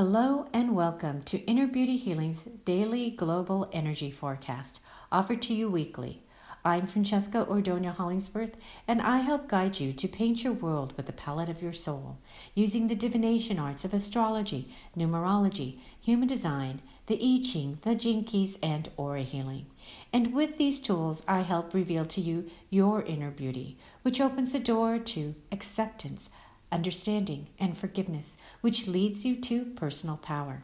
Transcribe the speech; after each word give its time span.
Hello 0.00 0.48
and 0.54 0.74
welcome 0.74 1.20
to 1.24 1.44
Inner 1.44 1.66
Beauty 1.66 1.98
Healing's 1.98 2.44
daily 2.64 3.10
global 3.10 3.68
energy 3.70 4.10
forecast, 4.10 4.80
offered 5.12 5.42
to 5.42 5.52
you 5.52 5.68
weekly. 5.68 6.22
I'm 6.64 6.86
Francesca 6.86 7.44
Ordonia 7.44 7.94
Hollingsworth, 7.94 8.56
and 8.88 9.02
I 9.02 9.18
help 9.18 9.46
guide 9.46 9.78
you 9.78 9.92
to 9.92 10.08
paint 10.08 10.42
your 10.42 10.54
world 10.54 10.94
with 10.96 11.04
the 11.04 11.12
palette 11.12 11.50
of 11.50 11.60
your 11.60 11.74
soul, 11.74 12.16
using 12.54 12.88
the 12.88 12.94
divination 12.94 13.58
arts 13.58 13.84
of 13.84 13.92
astrology, 13.92 14.74
numerology, 14.96 15.80
human 16.00 16.26
design, 16.26 16.80
the 17.04 17.16
I 17.22 17.46
Ching, 17.46 17.78
the 17.82 17.94
Gene 17.94 18.24
Keys, 18.24 18.56
and 18.62 18.88
aura 18.96 19.20
healing. 19.20 19.66
And 20.14 20.32
with 20.32 20.56
these 20.56 20.80
tools, 20.80 21.22
I 21.28 21.42
help 21.42 21.74
reveal 21.74 22.06
to 22.06 22.22
you 22.22 22.48
your 22.70 23.02
inner 23.02 23.30
beauty, 23.30 23.76
which 24.00 24.18
opens 24.18 24.52
the 24.52 24.60
door 24.60 24.98
to 24.98 25.34
acceptance 25.52 26.30
understanding, 26.72 27.48
and 27.58 27.76
forgiveness, 27.76 28.36
which 28.60 28.86
leads 28.86 29.24
you 29.24 29.36
to 29.36 29.64
personal 29.64 30.16
power. 30.16 30.62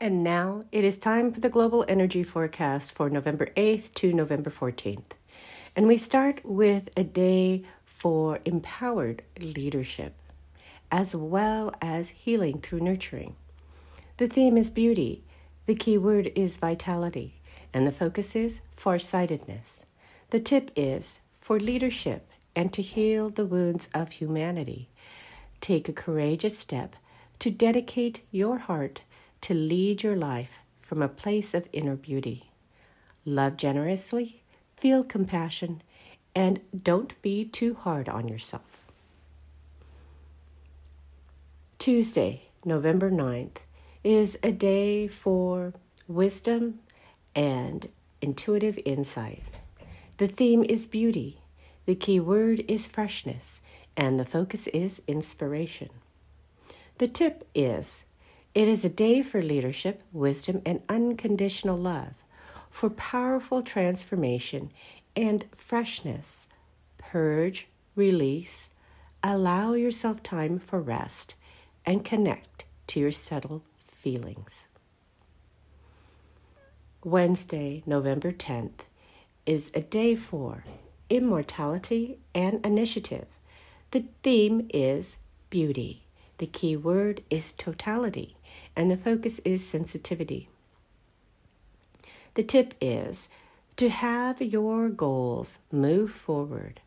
And 0.00 0.22
now 0.22 0.64
it 0.70 0.84
is 0.84 0.98
time 0.98 1.32
for 1.32 1.40
the 1.40 1.48
global 1.48 1.84
energy 1.88 2.22
forecast 2.22 2.92
for 2.92 3.08
November 3.08 3.48
8th 3.56 3.94
to 3.94 4.12
November 4.12 4.50
14th. 4.50 5.12
And 5.74 5.86
we 5.86 5.96
start 5.96 6.44
with 6.44 6.88
a 6.96 7.04
day 7.04 7.64
for 7.84 8.38
empowered 8.44 9.22
leadership, 9.40 10.14
as 10.90 11.16
well 11.16 11.72
as 11.80 12.10
healing 12.10 12.60
through 12.60 12.80
nurturing. 12.80 13.34
The 14.18 14.28
theme 14.28 14.56
is 14.56 14.68
beauty, 14.68 15.24
the 15.66 15.74
key 15.74 15.96
word 15.96 16.30
is 16.34 16.58
vitality, 16.58 17.40
and 17.72 17.86
the 17.86 17.92
focus 17.92 18.36
is 18.36 18.60
farsightedness. 18.76 19.86
The 20.30 20.40
tip 20.40 20.70
is 20.76 21.20
for 21.40 21.58
leadership 21.58 22.28
and 22.56 22.72
to 22.72 22.82
heal 22.82 23.30
the 23.30 23.44
wounds 23.44 23.88
of 23.94 24.12
humanity. 24.12 24.88
Take 25.60 25.88
a 25.88 25.92
courageous 25.92 26.58
step 26.58 26.96
to 27.38 27.50
dedicate 27.50 28.22
your 28.30 28.58
heart 28.58 29.00
to 29.42 29.54
lead 29.54 30.02
your 30.02 30.16
life 30.16 30.58
from 30.80 31.02
a 31.02 31.08
place 31.08 31.54
of 31.54 31.68
inner 31.72 31.96
beauty. 31.96 32.50
Love 33.24 33.56
generously, 33.56 34.42
feel 34.76 35.02
compassion, 35.02 35.82
and 36.34 36.60
don't 36.82 37.20
be 37.22 37.44
too 37.44 37.74
hard 37.74 38.08
on 38.08 38.28
yourself. 38.28 38.62
Tuesday, 41.78 42.44
November 42.64 43.10
9th, 43.10 43.58
is 44.02 44.38
a 44.42 44.52
day 44.52 45.06
for 45.06 45.74
wisdom 46.08 46.80
and 47.34 47.88
intuitive 48.20 48.78
insight. 48.84 49.42
The 50.18 50.28
theme 50.28 50.64
is 50.64 50.86
beauty 50.86 51.40
the 51.86 51.94
key 51.94 52.20
word 52.20 52.64
is 52.66 52.86
freshness, 52.86 53.60
and 53.96 54.18
the 54.18 54.24
focus 54.24 54.66
is 54.68 55.02
inspiration. 55.06 55.90
The 56.98 57.08
tip 57.08 57.46
is 57.54 58.04
it 58.54 58.68
is 58.68 58.84
a 58.84 58.88
day 58.88 59.20
for 59.22 59.42
leadership, 59.42 60.02
wisdom, 60.12 60.62
and 60.64 60.80
unconditional 60.88 61.76
love, 61.76 62.14
for 62.70 62.88
powerful 62.88 63.62
transformation 63.62 64.70
and 65.16 65.44
freshness. 65.56 66.46
Purge, 66.98 67.66
release, 67.96 68.70
allow 69.22 69.74
yourself 69.74 70.22
time 70.22 70.58
for 70.58 70.80
rest, 70.80 71.34
and 71.84 72.04
connect 72.04 72.64
to 72.86 73.00
your 73.00 73.12
settled 73.12 73.62
feelings. 73.86 74.68
Wednesday, 77.02 77.82
November 77.86 78.32
10th, 78.32 78.86
is 79.46 79.70
a 79.74 79.80
day 79.80 80.14
for 80.14 80.64
immortality, 81.14 82.18
and 82.34 82.64
initiative. 82.66 83.26
The 83.92 84.04
theme 84.22 84.68
is 84.72 85.18
beauty. 85.50 86.02
The 86.38 86.46
key 86.46 86.76
word 86.76 87.22
is 87.30 87.52
totality, 87.52 88.36
and 88.74 88.90
the 88.90 88.96
focus 88.96 89.40
is 89.44 89.66
sensitivity. 89.66 90.48
The 92.34 92.42
tip 92.42 92.74
is 92.80 93.28
to 93.76 93.88
have 93.88 94.40
your 94.40 94.88
goals 94.88 95.58
move 95.70 96.10
forward 96.10 96.80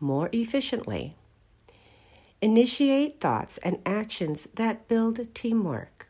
more 0.00 0.28
efficiently. 0.32 1.14
Initiate 2.42 3.20
thoughts 3.20 3.58
and 3.58 3.78
actions 3.84 4.48
that 4.54 4.88
build 4.88 5.32
teamwork. 5.34 6.08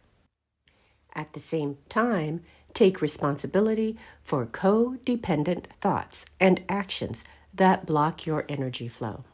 At 1.14 1.32
the 1.32 1.40
same 1.40 1.78
time, 1.88 2.42
take 2.72 3.02
responsibility 3.02 3.96
for 4.22 4.46
codependent 4.46 5.66
thoughts 5.80 6.24
and 6.38 6.62
actions 6.68 7.24
that 7.54 7.86
block 7.86 8.26
your 8.26 8.44
energy 8.48 8.88
flow. 8.88 9.24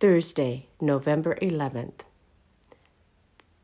Thursday, 0.00 0.66
November 0.80 1.36
11th. 1.40 2.00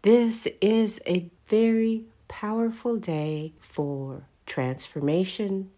This 0.03 0.47
is 0.61 1.01
a 1.07 1.31
very 1.49 2.05
powerful 2.29 2.97
day 2.97 3.55
for 3.59 4.23
transformation 4.47 5.71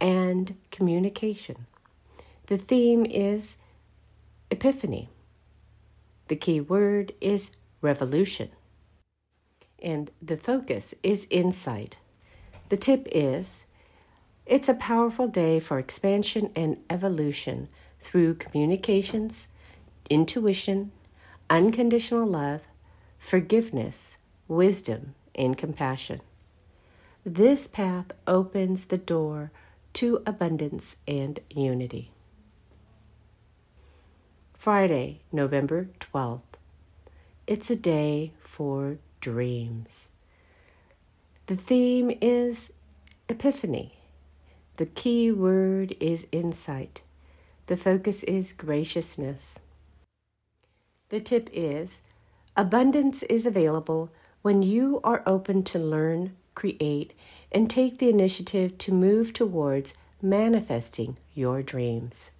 and 0.00 0.56
communication. 0.70 1.66
The 2.46 2.56
theme 2.56 3.04
is 3.04 3.58
Epiphany. 4.50 5.10
The 6.28 6.36
key 6.36 6.60
word 6.60 7.12
is 7.20 7.50
revolution. 7.82 8.50
And 9.82 10.10
the 10.22 10.36
focus 10.36 10.94
is 11.02 11.26
insight. 11.28 11.98
The 12.70 12.76
tip 12.76 13.06
is 13.12 13.64
it's 14.48 14.68
a 14.68 14.74
powerful 14.74 15.28
day 15.28 15.60
for 15.60 15.78
expansion 15.78 16.50
and 16.56 16.78
evolution 16.88 17.68
through 18.00 18.34
communications, 18.34 19.46
intuition, 20.08 20.90
unconditional 21.50 22.26
love, 22.26 22.62
forgiveness, 23.18 24.16
wisdom, 24.48 25.14
and 25.34 25.58
compassion. 25.58 26.22
This 27.26 27.66
path 27.66 28.06
opens 28.26 28.86
the 28.86 28.96
door 28.96 29.50
to 29.92 30.22
abundance 30.24 30.96
and 31.06 31.40
unity. 31.50 32.10
Friday, 34.54 35.20
November 35.30 35.90
12th. 36.00 36.40
It's 37.46 37.70
a 37.70 37.76
day 37.76 38.32
for 38.40 38.96
dreams. 39.20 40.12
The 41.48 41.56
theme 41.56 42.16
is 42.22 42.72
Epiphany 43.28 43.97
the 44.78 44.86
key 44.86 45.32
word 45.32 45.96
is 45.98 46.28
insight. 46.30 47.02
The 47.66 47.76
focus 47.76 48.22
is 48.22 48.52
graciousness. 48.52 49.58
The 51.08 51.18
tip 51.18 51.50
is 51.52 52.00
abundance 52.56 53.24
is 53.24 53.44
available 53.44 54.10
when 54.42 54.62
you 54.62 55.00
are 55.02 55.24
open 55.26 55.64
to 55.64 55.80
learn, 55.80 56.36
create, 56.54 57.12
and 57.50 57.68
take 57.68 57.98
the 57.98 58.08
initiative 58.08 58.78
to 58.78 58.92
move 58.92 59.32
towards 59.32 59.94
manifesting 60.22 61.16
your 61.34 61.60
dreams. 61.60 62.30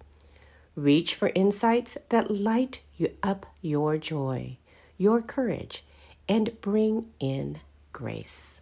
Reach 0.75 1.15
for 1.15 1.33
insights 1.35 1.97
that 2.07 2.31
light 2.31 2.79
you 2.95 3.11
up 3.21 3.47
your 3.61 3.97
joy, 3.97 4.57
your 4.97 5.21
courage, 5.21 5.83
and 6.29 6.59
bring 6.61 7.07
in 7.19 7.59
grace. 7.91 8.58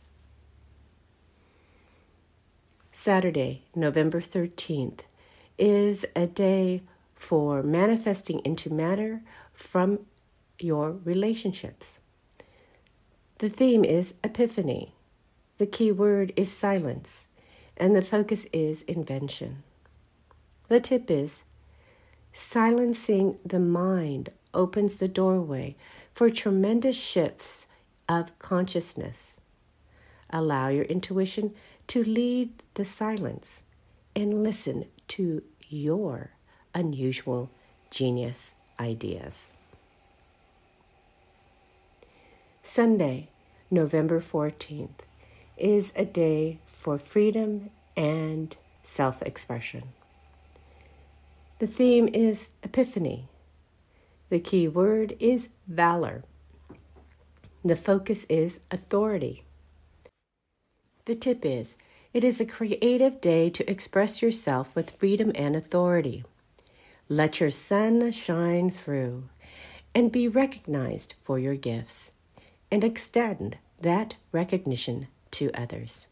Saturday, 3.00 3.62
November 3.76 4.20
13th, 4.20 5.02
is 5.60 6.04
a 6.16 6.26
day 6.26 6.82
for 7.14 7.62
manifesting 7.62 8.40
into 8.44 8.74
matter 8.74 9.22
from 9.54 10.00
your 10.58 10.94
relationships. 11.04 12.00
The 13.38 13.50
theme 13.50 13.86
is 13.86 14.16
Epiphany. 14.24 14.96
The 15.60 15.68
key 15.68 15.92
word 15.92 16.34
is 16.36 16.52
silence, 16.52 17.28
and 17.78 17.96
the 17.96 18.02
focus 18.02 18.48
is 18.52 18.82
invention. 18.82 19.62
The 20.68 20.80
tip 20.80 21.12
is 21.12 21.44
silencing 22.34 23.38
the 23.46 23.60
mind 23.60 24.32
opens 24.56 24.96
the 24.96 25.08
doorway 25.08 25.76
for 26.12 26.32
tremendous 26.32 26.96
shifts 26.96 27.68
of 28.10 28.38
consciousness. 28.40 29.38
Allow 30.32 30.70
your 30.70 30.86
intuition 30.86 31.54
to 31.88 32.04
lead 32.04 32.52
the 32.74 32.86
silence 32.86 33.64
and 34.16 34.44
listen 34.44 34.86
to 35.08 35.42
your 35.70 36.32
unusual 36.74 37.50
genius 37.90 38.54
ideas. 38.80 39.54
Sunday, 42.64 43.30
November 43.72 44.22
14th, 44.22 45.00
is 45.58 45.94
a 45.96 46.06
day 46.06 46.60
for 46.68 47.00
freedom 47.00 47.70
and 47.96 48.56
self 48.84 49.22
expression. 49.22 49.84
The 51.60 51.68
theme 51.68 52.10
is 52.14 52.50
Epiphany. 52.62 53.28
The 54.30 54.40
key 54.40 54.68
word 54.68 55.16
is 55.20 55.50
valor. 55.68 56.24
The 57.64 57.76
focus 57.76 58.26
is 58.26 58.60
authority. 58.70 59.47
The 61.08 61.16
tip 61.16 61.46
is 61.46 61.78
it 62.14 62.22
is 62.26 62.42
a 62.42 62.46
creative 62.46 63.22
day 63.22 63.50
to 63.52 63.72
express 63.72 64.22
yourself 64.22 64.76
with 64.76 64.92
freedom 64.92 65.32
and 65.36 65.56
authority. 65.56 66.26
Let 67.08 67.40
your 67.40 67.50
sun 67.50 68.12
shine 68.12 68.70
through 68.70 69.30
and 69.96 70.12
be 70.12 70.28
recognized 70.28 71.14
for 71.24 71.40
your 71.40 71.56
gifts 71.56 72.12
and 72.70 72.84
extend 72.84 73.58
that 73.82 74.16
recognition 74.34 75.08
to 75.32 75.50
others. 75.54 76.08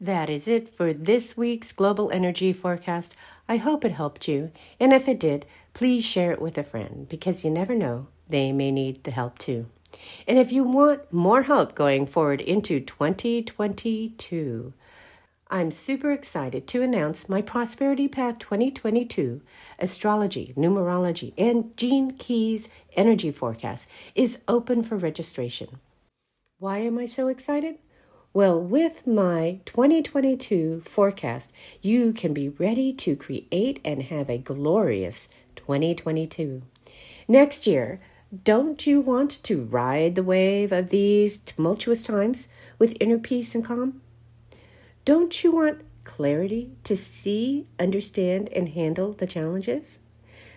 That 0.00 0.30
is 0.30 0.48
it 0.48 0.74
for 0.74 0.94
this 0.94 1.36
week's 1.36 1.72
Global 1.72 2.10
Energy 2.10 2.54
Forecast. 2.54 3.14
I 3.46 3.58
hope 3.58 3.84
it 3.84 3.92
helped 3.92 4.28
you, 4.28 4.50
and 4.80 4.94
if 4.94 5.08
it 5.08 5.20
did, 5.20 5.44
please 5.74 6.06
share 6.06 6.32
it 6.32 6.40
with 6.40 6.56
a 6.56 6.64
friend 6.64 7.06
because 7.06 7.44
you 7.44 7.50
never 7.50 7.74
know, 7.74 8.06
they 8.30 8.50
may 8.50 8.70
need 8.70 9.04
the 9.04 9.10
help 9.10 9.36
too. 9.36 9.66
And 10.26 10.38
if 10.38 10.52
you 10.52 10.64
want 10.64 11.12
more 11.12 11.42
help 11.42 11.74
going 11.74 12.06
forward 12.06 12.40
into 12.40 12.80
2022, 12.80 14.72
I'm 15.50 15.70
super 15.70 16.10
excited 16.10 16.66
to 16.68 16.82
announce 16.82 17.28
my 17.28 17.42
Prosperity 17.42 18.08
Path 18.08 18.38
2022 18.38 19.42
astrology, 19.78 20.54
numerology, 20.56 21.32
and 21.36 21.76
Gene 21.76 22.12
Keys 22.12 22.68
energy 22.96 23.30
forecast 23.30 23.88
is 24.14 24.40
open 24.48 24.82
for 24.82 24.96
registration. 24.96 25.78
Why 26.58 26.78
am 26.78 26.98
I 26.98 27.06
so 27.06 27.28
excited? 27.28 27.78
Well, 28.32 28.60
with 28.60 29.06
my 29.06 29.60
2022 29.64 30.82
forecast, 30.86 31.52
you 31.82 32.12
can 32.12 32.32
be 32.34 32.48
ready 32.48 32.92
to 32.94 33.14
create 33.14 33.80
and 33.84 34.02
have 34.02 34.28
a 34.28 34.38
glorious 34.38 35.28
2022. 35.54 36.62
Next 37.28 37.66
year, 37.66 38.00
don't 38.42 38.86
you 38.86 39.00
want 39.00 39.42
to 39.44 39.62
ride 39.64 40.14
the 40.14 40.22
wave 40.22 40.72
of 40.72 40.90
these 40.90 41.38
tumultuous 41.38 42.02
times 42.02 42.48
with 42.78 42.96
inner 42.98 43.18
peace 43.18 43.54
and 43.54 43.64
calm? 43.64 44.00
Don't 45.04 45.44
you 45.44 45.52
want 45.52 45.82
clarity 46.04 46.72
to 46.84 46.96
see, 46.96 47.66
understand, 47.78 48.48
and 48.48 48.70
handle 48.70 49.12
the 49.12 49.26
challenges? 49.26 50.00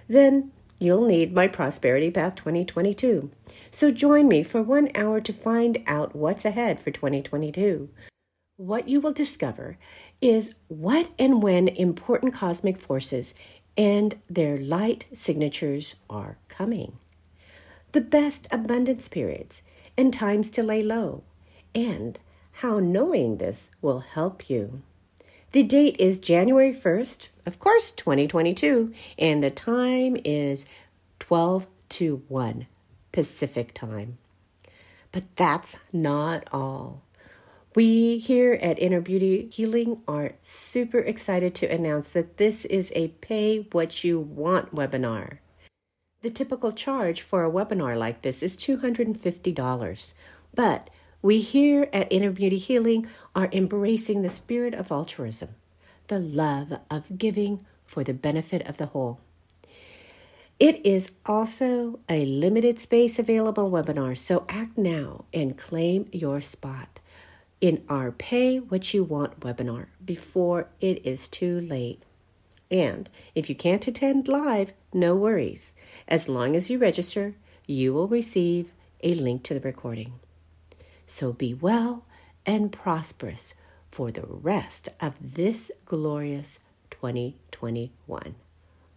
Then 0.07 0.51
you'll 0.79 1.05
need 1.05 1.33
my 1.33 1.47
Prosperity 1.47 2.09
Path 2.09 2.35
2022. 2.35 3.29
So 3.71 3.91
join 3.91 4.27
me 4.27 4.43
for 4.43 4.61
one 4.61 4.89
hour 4.95 5.19
to 5.21 5.33
find 5.33 5.83
out 5.85 6.15
what's 6.15 6.45
ahead 6.45 6.79
for 6.79 6.91
2022. 6.91 7.89
What 8.55 8.87
you 8.87 9.01
will 9.01 9.11
discover 9.11 9.77
is 10.21 10.55
what 10.67 11.09
and 11.19 11.43
when 11.43 11.67
important 11.67 12.33
cosmic 12.33 12.79
forces 12.79 13.35
and 13.77 14.15
their 14.29 14.57
light 14.57 15.05
signatures 15.13 15.95
are 16.09 16.37
coming, 16.47 16.97
the 17.91 18.01
best 18.01 18.47
abundance 18.51 19.07
periods 19.07 19.61
and 19.97 20.13
times 20.13 20.51
to 20.51 20.63
lay 20.63 20.83
low, 20.83 21.23
and 21.73 22.19
how 22.53 22.79
knowing 22.79 23.37
this 23.37 23.69
will 23.81 23.99
help 23.99 24.49
you. 24.49 24.81
The 25.53 25.63
date 25.63 25.95
is 25.97 26.19
January 26.19 26.73
1st, 26.73 27.29
of 27.45 27.59
course, 27.59 27.91
2022, 27.91 28.93
and 29.17 29.41
the 29.41 29.49
time 29.49 30.17
is 30.25 30.65
12 31.19 31.67
to 31.89 32.23
1 32.27 32.67
Pacific 33.11 33.73
time. 33.73 34.17
But 35.11 35.23
that's 35.35 35.77
not 35.93 36.47
all. 36.51 37.01
We 37.75 38.17
here 38.17 38.53
at 38.61 38.79
Inner 38.79 39.01
Beauty 39.01 39.49
Healing 39.51 40.01
are 40.07 40.33
super 40.41 40.99
excited 40.99 41.55
to 41.55 41.71
announce 41.71 42.09
that 42.09 42.37
this 42.37 42.65
is 42.65 42.91
a 42.95 43.07
pay 43.07 43.67
what 43.71 44.03
you 44.03 44.19
want 44.19 44.73
webinar. 44.75 45.37
The 46.23 46.29
typical 46.31 46.71
charge 46.71 47.21
for 47.21 47.45
a 47.45 47.51
webinar 47.51 47.95
like 47.95 48.23
this 48.23 48.41
is 48.41 48.57
$250, 48.57 50.13
but 50.55 50.89
we 51.21 51.39
here 51.39 51.89
at 51.93 52.11
Inner 52.11 52.31
Beauty 52.31 52.57
Healing 52.57 53.07
are 53.35 53.49
embracing 53.51 54.23
the 54.23 54.29
spirit 54.31 54.73
of 54.73 54.91
altruism, 54.91 55.49
the 56.07 56.17
love 56.17 56.79
of 56.89 57.19
giving 57.19 57.61
for 57.85 58.03
the 58.03 58.15
benefit 58.15 58.67
of 58.67 58.77
the 58.77 58.87
whole. 58.87 59.19
It 60.59 60.83
is 60.83 61.11
also 61.23 61.99
a 62.09 62.25
limited 62.25 62.79
space 62.79 63.19
available 63.19 63.69
webinar, 63.69 64.17
so 64.17 64.43
act 64.49 64.75
now 64.75 65.25
and 65.31 65.55
claim 65.55 66.09
your 66.11 66.41
spot 66.41 66.99
in 67.61 67.83
our 67.87 68.11
Pay 68.11 68.57
What 68.57 68.91
You 68.91 69.03
Want 69.03 69.39
webinar 69.41 69.85
before 70.03 70.67
it 70.81 71.05
is 71.05 71.27
too 71.27 71.59
late. 71.59 72.01
And 72.69 73.09
if 73.33 73.49
you 73.49 73.55
can't 73.55 73.87
attend 73.87 74.27
live, 74.27 74.73
no 74.93 75.15
worries. 75.15 75.73
As 76.07 76.27
long 76.27 76.55
as 76.55 76.69
you 76.69 76.77
register, 76.77 77.35
you 77.65 77.93
will 77.93 78.07
receive 78.07 78.73
a 79.01 79.13
link 79.15 79.43
to 79.43 79.53
the 79.53 79.59
recording. 79.59 80.13
So 81.05 81.31
be 81.31 81.53
well 81.53 82.05
and 82.45 82.71
prosperous 82.71 83.55
for 83.91 84.11
the 84.11 84.25
rest 84.25 84.89
of 84.99 85.13
this 85.21 85.71
glorious 85.85 86.59
2021. 86.91 88.35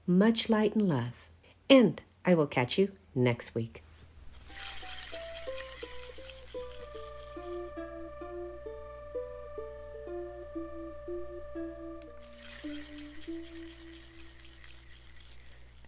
Much 0.07 0.49
light 0.49 0.75
and 0.75 0.89
love, 0.89 1.29
and 1.69 2.01
I 2.25 2.35
will 2.35 2.47
catch 2.47 2.79
you 2.79 2.91
next 3.15 3.55
week. 3.55 3.83